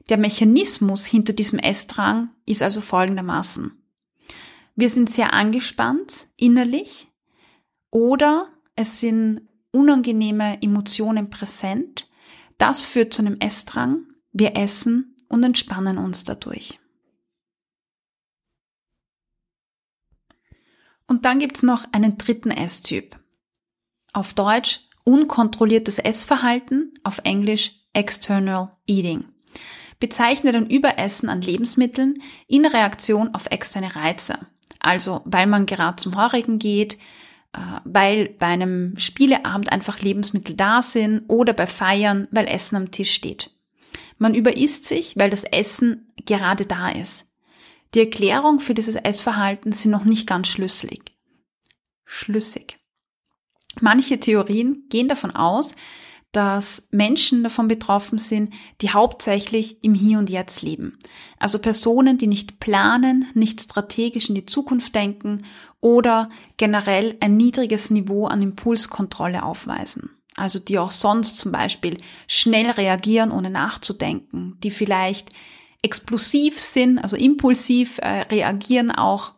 Der 0.09 0.19
Mechanismus 0.19 1.07
hinter 1.07 1.33
diesem 1.33 1.59
Essdrang 1.59 2.31
ist 2.47 2.63
also 2.63 2.81
folgendermaßen. 2.81 3.73
Wir 4.75 4.89
sind 4.89 5.11
sehr 5.11 5.33
angespannt 5.33 6.27
innerlich 6.37 7.09
oder 7.91 8.49
es 8.75 9.01
sind 9.01 9.43
unangenehme 9.71 10.63
Emotionen 10.63 11.31
präsent. 11.31 12.09
Das 12.59 12.83
führt 12.83 13.13
zu 13.13 13.23
einem 13.23 13.37
Essdrang. 13.41 14.07
Wir 14.33 14.57
essen 14.57 15.17
und 15.29 15.45
entspannen 15.45 15.99
uns 15.99 16.25
dadurch. 16.25 16.81
Und 21.07 21.25
dann 21.25 21.39
gibt's 21.39 21.63
noch 21.63 21.85
einen 21.93 22.19
dritten 22.19 22.51
Esstyp. 22.51 23.17
Auf 24.13 24.35
Deutsch 24.35 24.81
unkontrolliertes 25.05 25.99
Essverhalten, 25.99 26.93
auf 27.03 27.21
Englisch 27.25 27.73
External 27.95 28.77
Eating. 28.87 29.25
Bezeichnet 30.01 30.55
ein 30.55 30.69
Überessen 30.69 31.31
an 31.31 31.41
Lebensmitteln 31.41 32.23
in 32.47 32.67
Reaktion 32.67 33.35
auf 33.35 33.47
externe 33.47 33.97
Reize. 33.97 34.39
Also 34.81 35.23
weil 35.25 35.47
man 35.47 35.67
gerade 35.67 35.97
zum 35.97 36.15
Heurigen 36.17 36.59
geht, 36.59 36.99
äh, 37.55 37.59
weil 37.85 38.29
bei 38.29 38.47
einem 38.47 38.97
Spieleabend 38.99 39.73
einfach 39.73 40.01
Lebensmittel 40.01 40.55
da 40.55 40.83
sind 40.83 41.25
oder 41.29 41.55
bei 41.55 41.67
Feiern, 41.67 42.29
weil 42.31 42.47
Essen 42.47 42.77
am 42.77 42.91
Tisch 42.91 43.13
steht. 43.13 43.51
Man 44.19 44.35
überisst 44.35 44.85
sich, 44.85 45.17
weil 45.17 45.31
das 45.31 45.45
Essen 45.45 46.13
gerade 46.27 46.67
da 46.67 46.91
ist. 46.91 47.33
Die 47.95 48.01
Erklärung 48.01 48.61
für 48.61 48.75
dieses 48.75 48.97
Essverhalten 48.97 49.73
sind 49.73 49.93
noch 49.93 50.05
nicht 50.05 50.27
ganz 50.27 50.49
schlüssig. 50.49 51.17
Schlüssig. 52.05 52.79
Manche 53.81 54.21
Theorien 54.21 54.85
gehen 54.89 55.09
davon 55.09 55.31
aus, 55.31 55.75
dass 56.33 56.89
Menschen 56.91 57.43
davon 57.43 57.69
betroffen 57.69 58.19
sind, 58.19 58.53
die 58.83 58.91
hauptsächlich 58.91 59.83
im 59.83 59.95
Hier 59.95 60.19
und 60.19 60.29
Jetzt 60.29 60.63
leben. 60.63 60.99
Also 61.39 61.59
Personen, 61.59 62.19
die 62.19 62.27
nicht 62.27 62.61
planen, 62.61 63.27
nicht 63.35 63.63
strategisch 63.63 64.29
in 64.29 64.35
die 64.35 64.45
Zukunft 64.45 64.95
denken 64.95 65.45
oder 65.81 66.29
generell 66.59 67.17
ein 67.21 67.37
niedriges 67.37 67.91
Niveau 67.91 68.27
an 68.27 68.43
Impulskontrolle 68.43 69.43
aufweisen. 69.43 70.11
Also 70.39 70.59
die 70.59 70.79
auch 70.79 70.91
sonst 70.91 71.39
zum 71.39 71.53
Beispiel 71.53 71.99
schnell 72.27 72.71
reagieren, 72.71 73.31
ohne 73.33 73.51
nachzudenken, 73.51 74.57
die 74.63 74.71
vielleicht 74.71 75.31
explosiv 75.83 76.61
sind, 76.61 76.99
also 76.99 77.17
impulsiv 77.17 77.99
äh, 77.99 78.23
reagieren 78.23 78.91
auch 78.91 79.35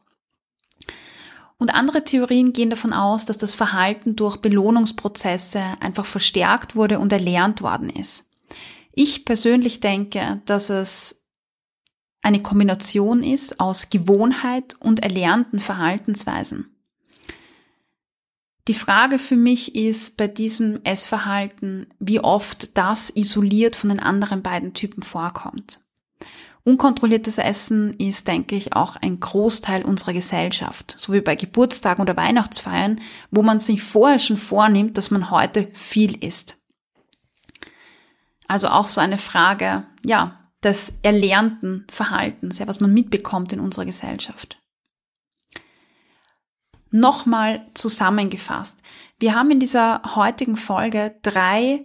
und 1.61 1.75
andere 1.75 2.05
Theorien 2.05 2.55
gehen 2.55 2.71
davon 2.71 2.95
aus, 2.95 3.27
dass 3.27 3.37
das 3.37 3.53
Verhalten 3.53 4.17
durch 4.17 4.39
Belohnungsprozesse 4.39 5.61
einfach 5.81 6.07
verstärkt 6.07 6.75
wurde 6.75 6.99
und 6.99 7.13
erlernt 7.13 7.61
worden 7.61 7.91
ist. 7.91 8.31
Ich 8.93 9.27
persönlich 9.27 9.81
denke, 9.81 10.41
dass 10.47 10.71
es 10.71 11.21
eine 12.23 12.41
Kombination 12.41 13.23
ist 13.23 13.61
aus 13.61 13.91
Gewohnheit 13.91 14.75
und 14.81 15.01
erlernten 15.01 15.61
Verhaltensweisen. 15.61 16.70
Die 18.69 18.75
Frage 18.75 19.19
für 19.19 19.37
mich 19.37 19.75
ist 19.75 20.17
bei 20.17 20.29
diesem 20.29 20.81
Essverhalten, 20.85 21.87
wie 21.99 22.21
oft 22.21 22.77
das 22.77 23.11
isoliert 23.11 23.75
von 23.75 23.89
den 23.91 24.01
anderen 24.01 24.43
beiden 24.43 24.75
Typen 24.75 25.03
vorkommt. 25.03 25.81
Unkontrolliertes 26.63 27.39
Essen 27.39 27.95
ist, 27.95 28.29
denke 28.29 28.55
ich, 28.55 28.75
auch 28.75 28.97
ein 28.97 29.19
Großteil 29.19 29.83
unserer 29.83 30.13
Gesellschaft, 30.13 30.95
so 30.99 31.15
wie 31.15 31.23
bei 31.23 31.35
Geburtstagen 31.35 32.03
oder 32.03 32.17
Weihnachtsfeiern, 32.17 33.01
wo 33.31 33.43
man 33.43 33.61
sich 33.61 33.83
vorher 33.83 34.19
schon 34.19 34.37
vornimmt, 34.37 34.99
dass 34.99 35.11
man 35.11 35.31
heute 35.31 35.69
viel 35.73 36.23
isst. 36.23 36.59
Also 38.47 38.69
auch 38.69 38.87
so 38.87 39.01
eine 39.01 39.17
Frage, 39.17 39.87
ja, 40.05 40.39
des 40.63 40.93
erlernten 41.03 41.87
Verhaltens, 41.89 42.59
ja, 42.59 42.67
was 42.67 42.81
man 42.81 42.93
mitbekommt 42.93 43.55
in 43.55 43.61
unserer 43.61 43.87
Gesellschaft. 43.87 44.60
Nochmal 46.91 47.67
zusammengefasst. 47.75 48.81
Wir 49.19 49.35
haben 49.35 49.51
in 49.51 49.61
dieser 49.61 50.17
heutigen 50.17 50.57
Folge 50.57 51.17
drei 51.23 51.85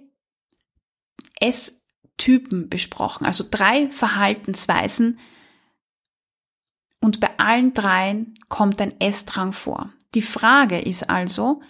Ess 1.40 1.84
Typen 2.18 2.70
besprochen, 2.70 3.26
also 3.26 3.44
drei 3.50 3.90
Verhaltensweisen 3.90 5.20
Und 7.02 7.20
bei 7.20 7.38
allen 7.38 7.74
dreien 7.74 8.40
kommt 8.50 8.82
ein 8.82 9.00
Essdrang 9.00 9.54
vor. 9.54 9.92
Die 10.16 10.24
Frage 10.24 10.80
ist 10.80 11.10
also, 11.10 11.62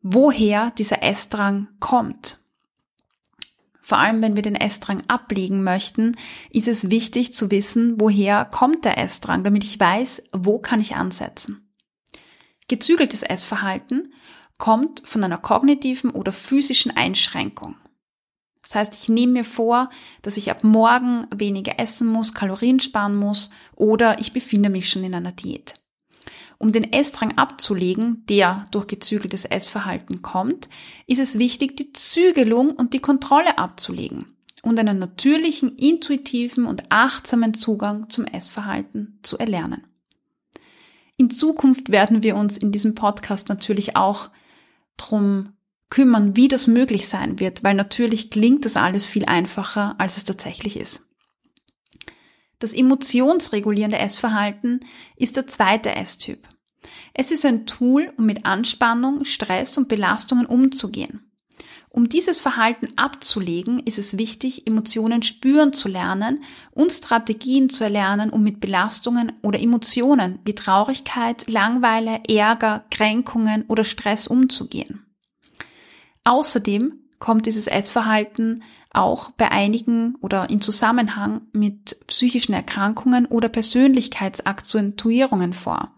woher 0.00 0.70
dieser 0.70 1.02
Essdrang 1.02 1.68
kommt. 1.80 2.38
Vor 3.82 3.98
allem, 3.98 4.22
wenn 4.22 4.36
wir 4.36 4.42
den 4.42 4.54
Essdrang 4.54 5.02
ablegen 5.08 5.62
möchten, 5.62 6.16
ist 6.50 6.68
es 6.68 6.90
wichtig 6.90 7.32
zu 7.32 7.50
wissen, 7.50 8.00
woher 8.00 8.44
kommt 8.44 8.84
der 8.84 8.98
Essdrang, 8.98 9.44
damit 9.44 9.64
ich 9.64 9.78
weiß, 9.78 10.22
wo 10.32 10.58
kann 10.58 10.80
ich 10.80 10.94
ansetzen. 10.94 11.67
Gezügeltes 12.68 13.22
Essverhalten 13.22 14.12
kommt 14.58 15.02
von 15.04 15.24
einer 15.24 15.38
kognitiven 15.38 16.10
oder 16.10 16.32
physischen 16.32 16.94
Einschränkung. 16.96 17.76
Das 18.62 18.74
heißt, 18.74 19.02
ich 19.02 19.08
nehme 19.08 19.32
mir 19.32 19.44
vor, 19.44 19.88
dass 20.20 20.36
ich 20.36 20.50
ab 20.50 20.62
morgen 20.62 21.26
weniger 21.34 21.78
essen 21.78 22.06
muss, 22.06 22.34
Kalorien 22.34 22.80
sparen 22.80 23.16
muss 23.16 23.48
oder 23.74 24.18
ich 24.18 24.34
befinde 24.34 24.68
mich 24.68 24.90
schon 24.90 25.04
in 25.04 25.14
einer 25.14 25.32
Diät. 25.32 25.74
Um 26.58 26.72
den 26.72 26.92
Essdrang 26.92 27.38
abzulegen, 27.38 28.26
der 28.28 28.64
durch 28.70 28.88
gezügeltes 28.88 29.46
Essverhalten 29.46 30.20
kommt, 30.20 30.68
ist 31.06 31.20
es 31.20 31.38
wichtig, 31.38 31.76
die 31.76 31.92
Zügelung 31.92 32.72
und 32.72 32.92
die 32.92 32.98
Kontrolle 32.98 33.56
abzulegen 33.56 34.34
und 34.62 34.78
einen 34.78 34.98
natürlichen, 34.98 35.76
intuitiven 35.76 36.66
und 36.66 36.90
achtsamen 36.90 37.54
Zugang 37.54 38.10
zum 38.10 38.26
Essverhalten 38.26 39.18
zu 39.22 39.38
erlernen. 39.38 39.87
In 41.18 41.30
Zukunft 41.30 41.90
werden 41.90 42.22
wir 42.22 42.36
uns 42.36 42.56
in 42.56 42.70
diesem 42.70 42.94
Podcast 42.94 43.48
natürlich 43.48 43.96
auch 43.96 44.30
drum 44.96 45.52
kümmern, 45.90 46.36
wie 46.36 46.46
das 46.48 46.68
möglich 46.68 47.08
sein 47.08 47.40
wird, 47.40 47.64
weil 47.64 47.74
natürlich 47.74 48.30
klingt 48.30 48.64
das 48.64 48.76
alles 48.76 49.06
viel 49.06 49.24
einfacher, 49.24 49.96
als 49.98 50.16
es 50.16 50.24
tatsächlich 50.24 50.76
ist. 50.76 51.06
Das 52.60 52.72
emotionsregulierende 52.72 53.98
Essverhalten 53.98 54.80
ist 55.16 55.36
der 55.36 55.48
zweite 55.48 55.94
Esstyp. 55.94 56.46
Es 57.14 57.32
ist 57.32 57.44
ein 57.44 57.66
Tool, 57.66 58.12
um 58.16 58.24
mit 58.24 58.46
Anspannung, 58.46 59.24
Stress 59.24 59.76
und 59.76 59.88
Belastungen 59.88 60.46
umzugehen. 60.46 61.27
Um 61.90 62.08
dieses 62.08 62.38
Verhalten 62.38 62.88
abzulegen, 62.96 63.80
ist 63.80 63.98
es 63.98 64.18
wichtig, 64.18 64.66
Emotionen 64.66 65.22
spüren 65.22 65.72
zu 65.72 65.88
lernen 65.88 66.42
und 66.70 66.92
Strategien 66.92 67.70
zu 67.70 67.84
erlernen, 67.84 68.30
um 68.30 68.42
mit 68.42 68.60
Belastungen 68.60 69.32
oder 69.42 69.60
Emotionen 69.60 70.38
wie 70.44 70.54
Traurigkeit, 70.54 71.50
Langweile, 71.50 72.20
Ärger, 72.28 72.84
Kränkungen 72.90 73.64
oder 73.68 73.84
Stress 73.84 74.26
umzugehen. 74.26 75.06
Außerdem 76.24 77.00
kommt 77.18 77.46
dieses 77.46 77.66
Essverhalten 77.66 78.62
auch 78.90 79.30
bei 79.30 79.50
einigen 79.50 80.16
oder 80.16 80.50
in 80.50 80.60
Zusammenhang 80.60 81.42
mit 81.52 81.98
psychischen 82.06 82.52
Erkrankungen 82.52 83.26
oder 83.26 83.48
Persönlichkeitsakzentuierungen 83.48 85.52
vor. 85.52 85.92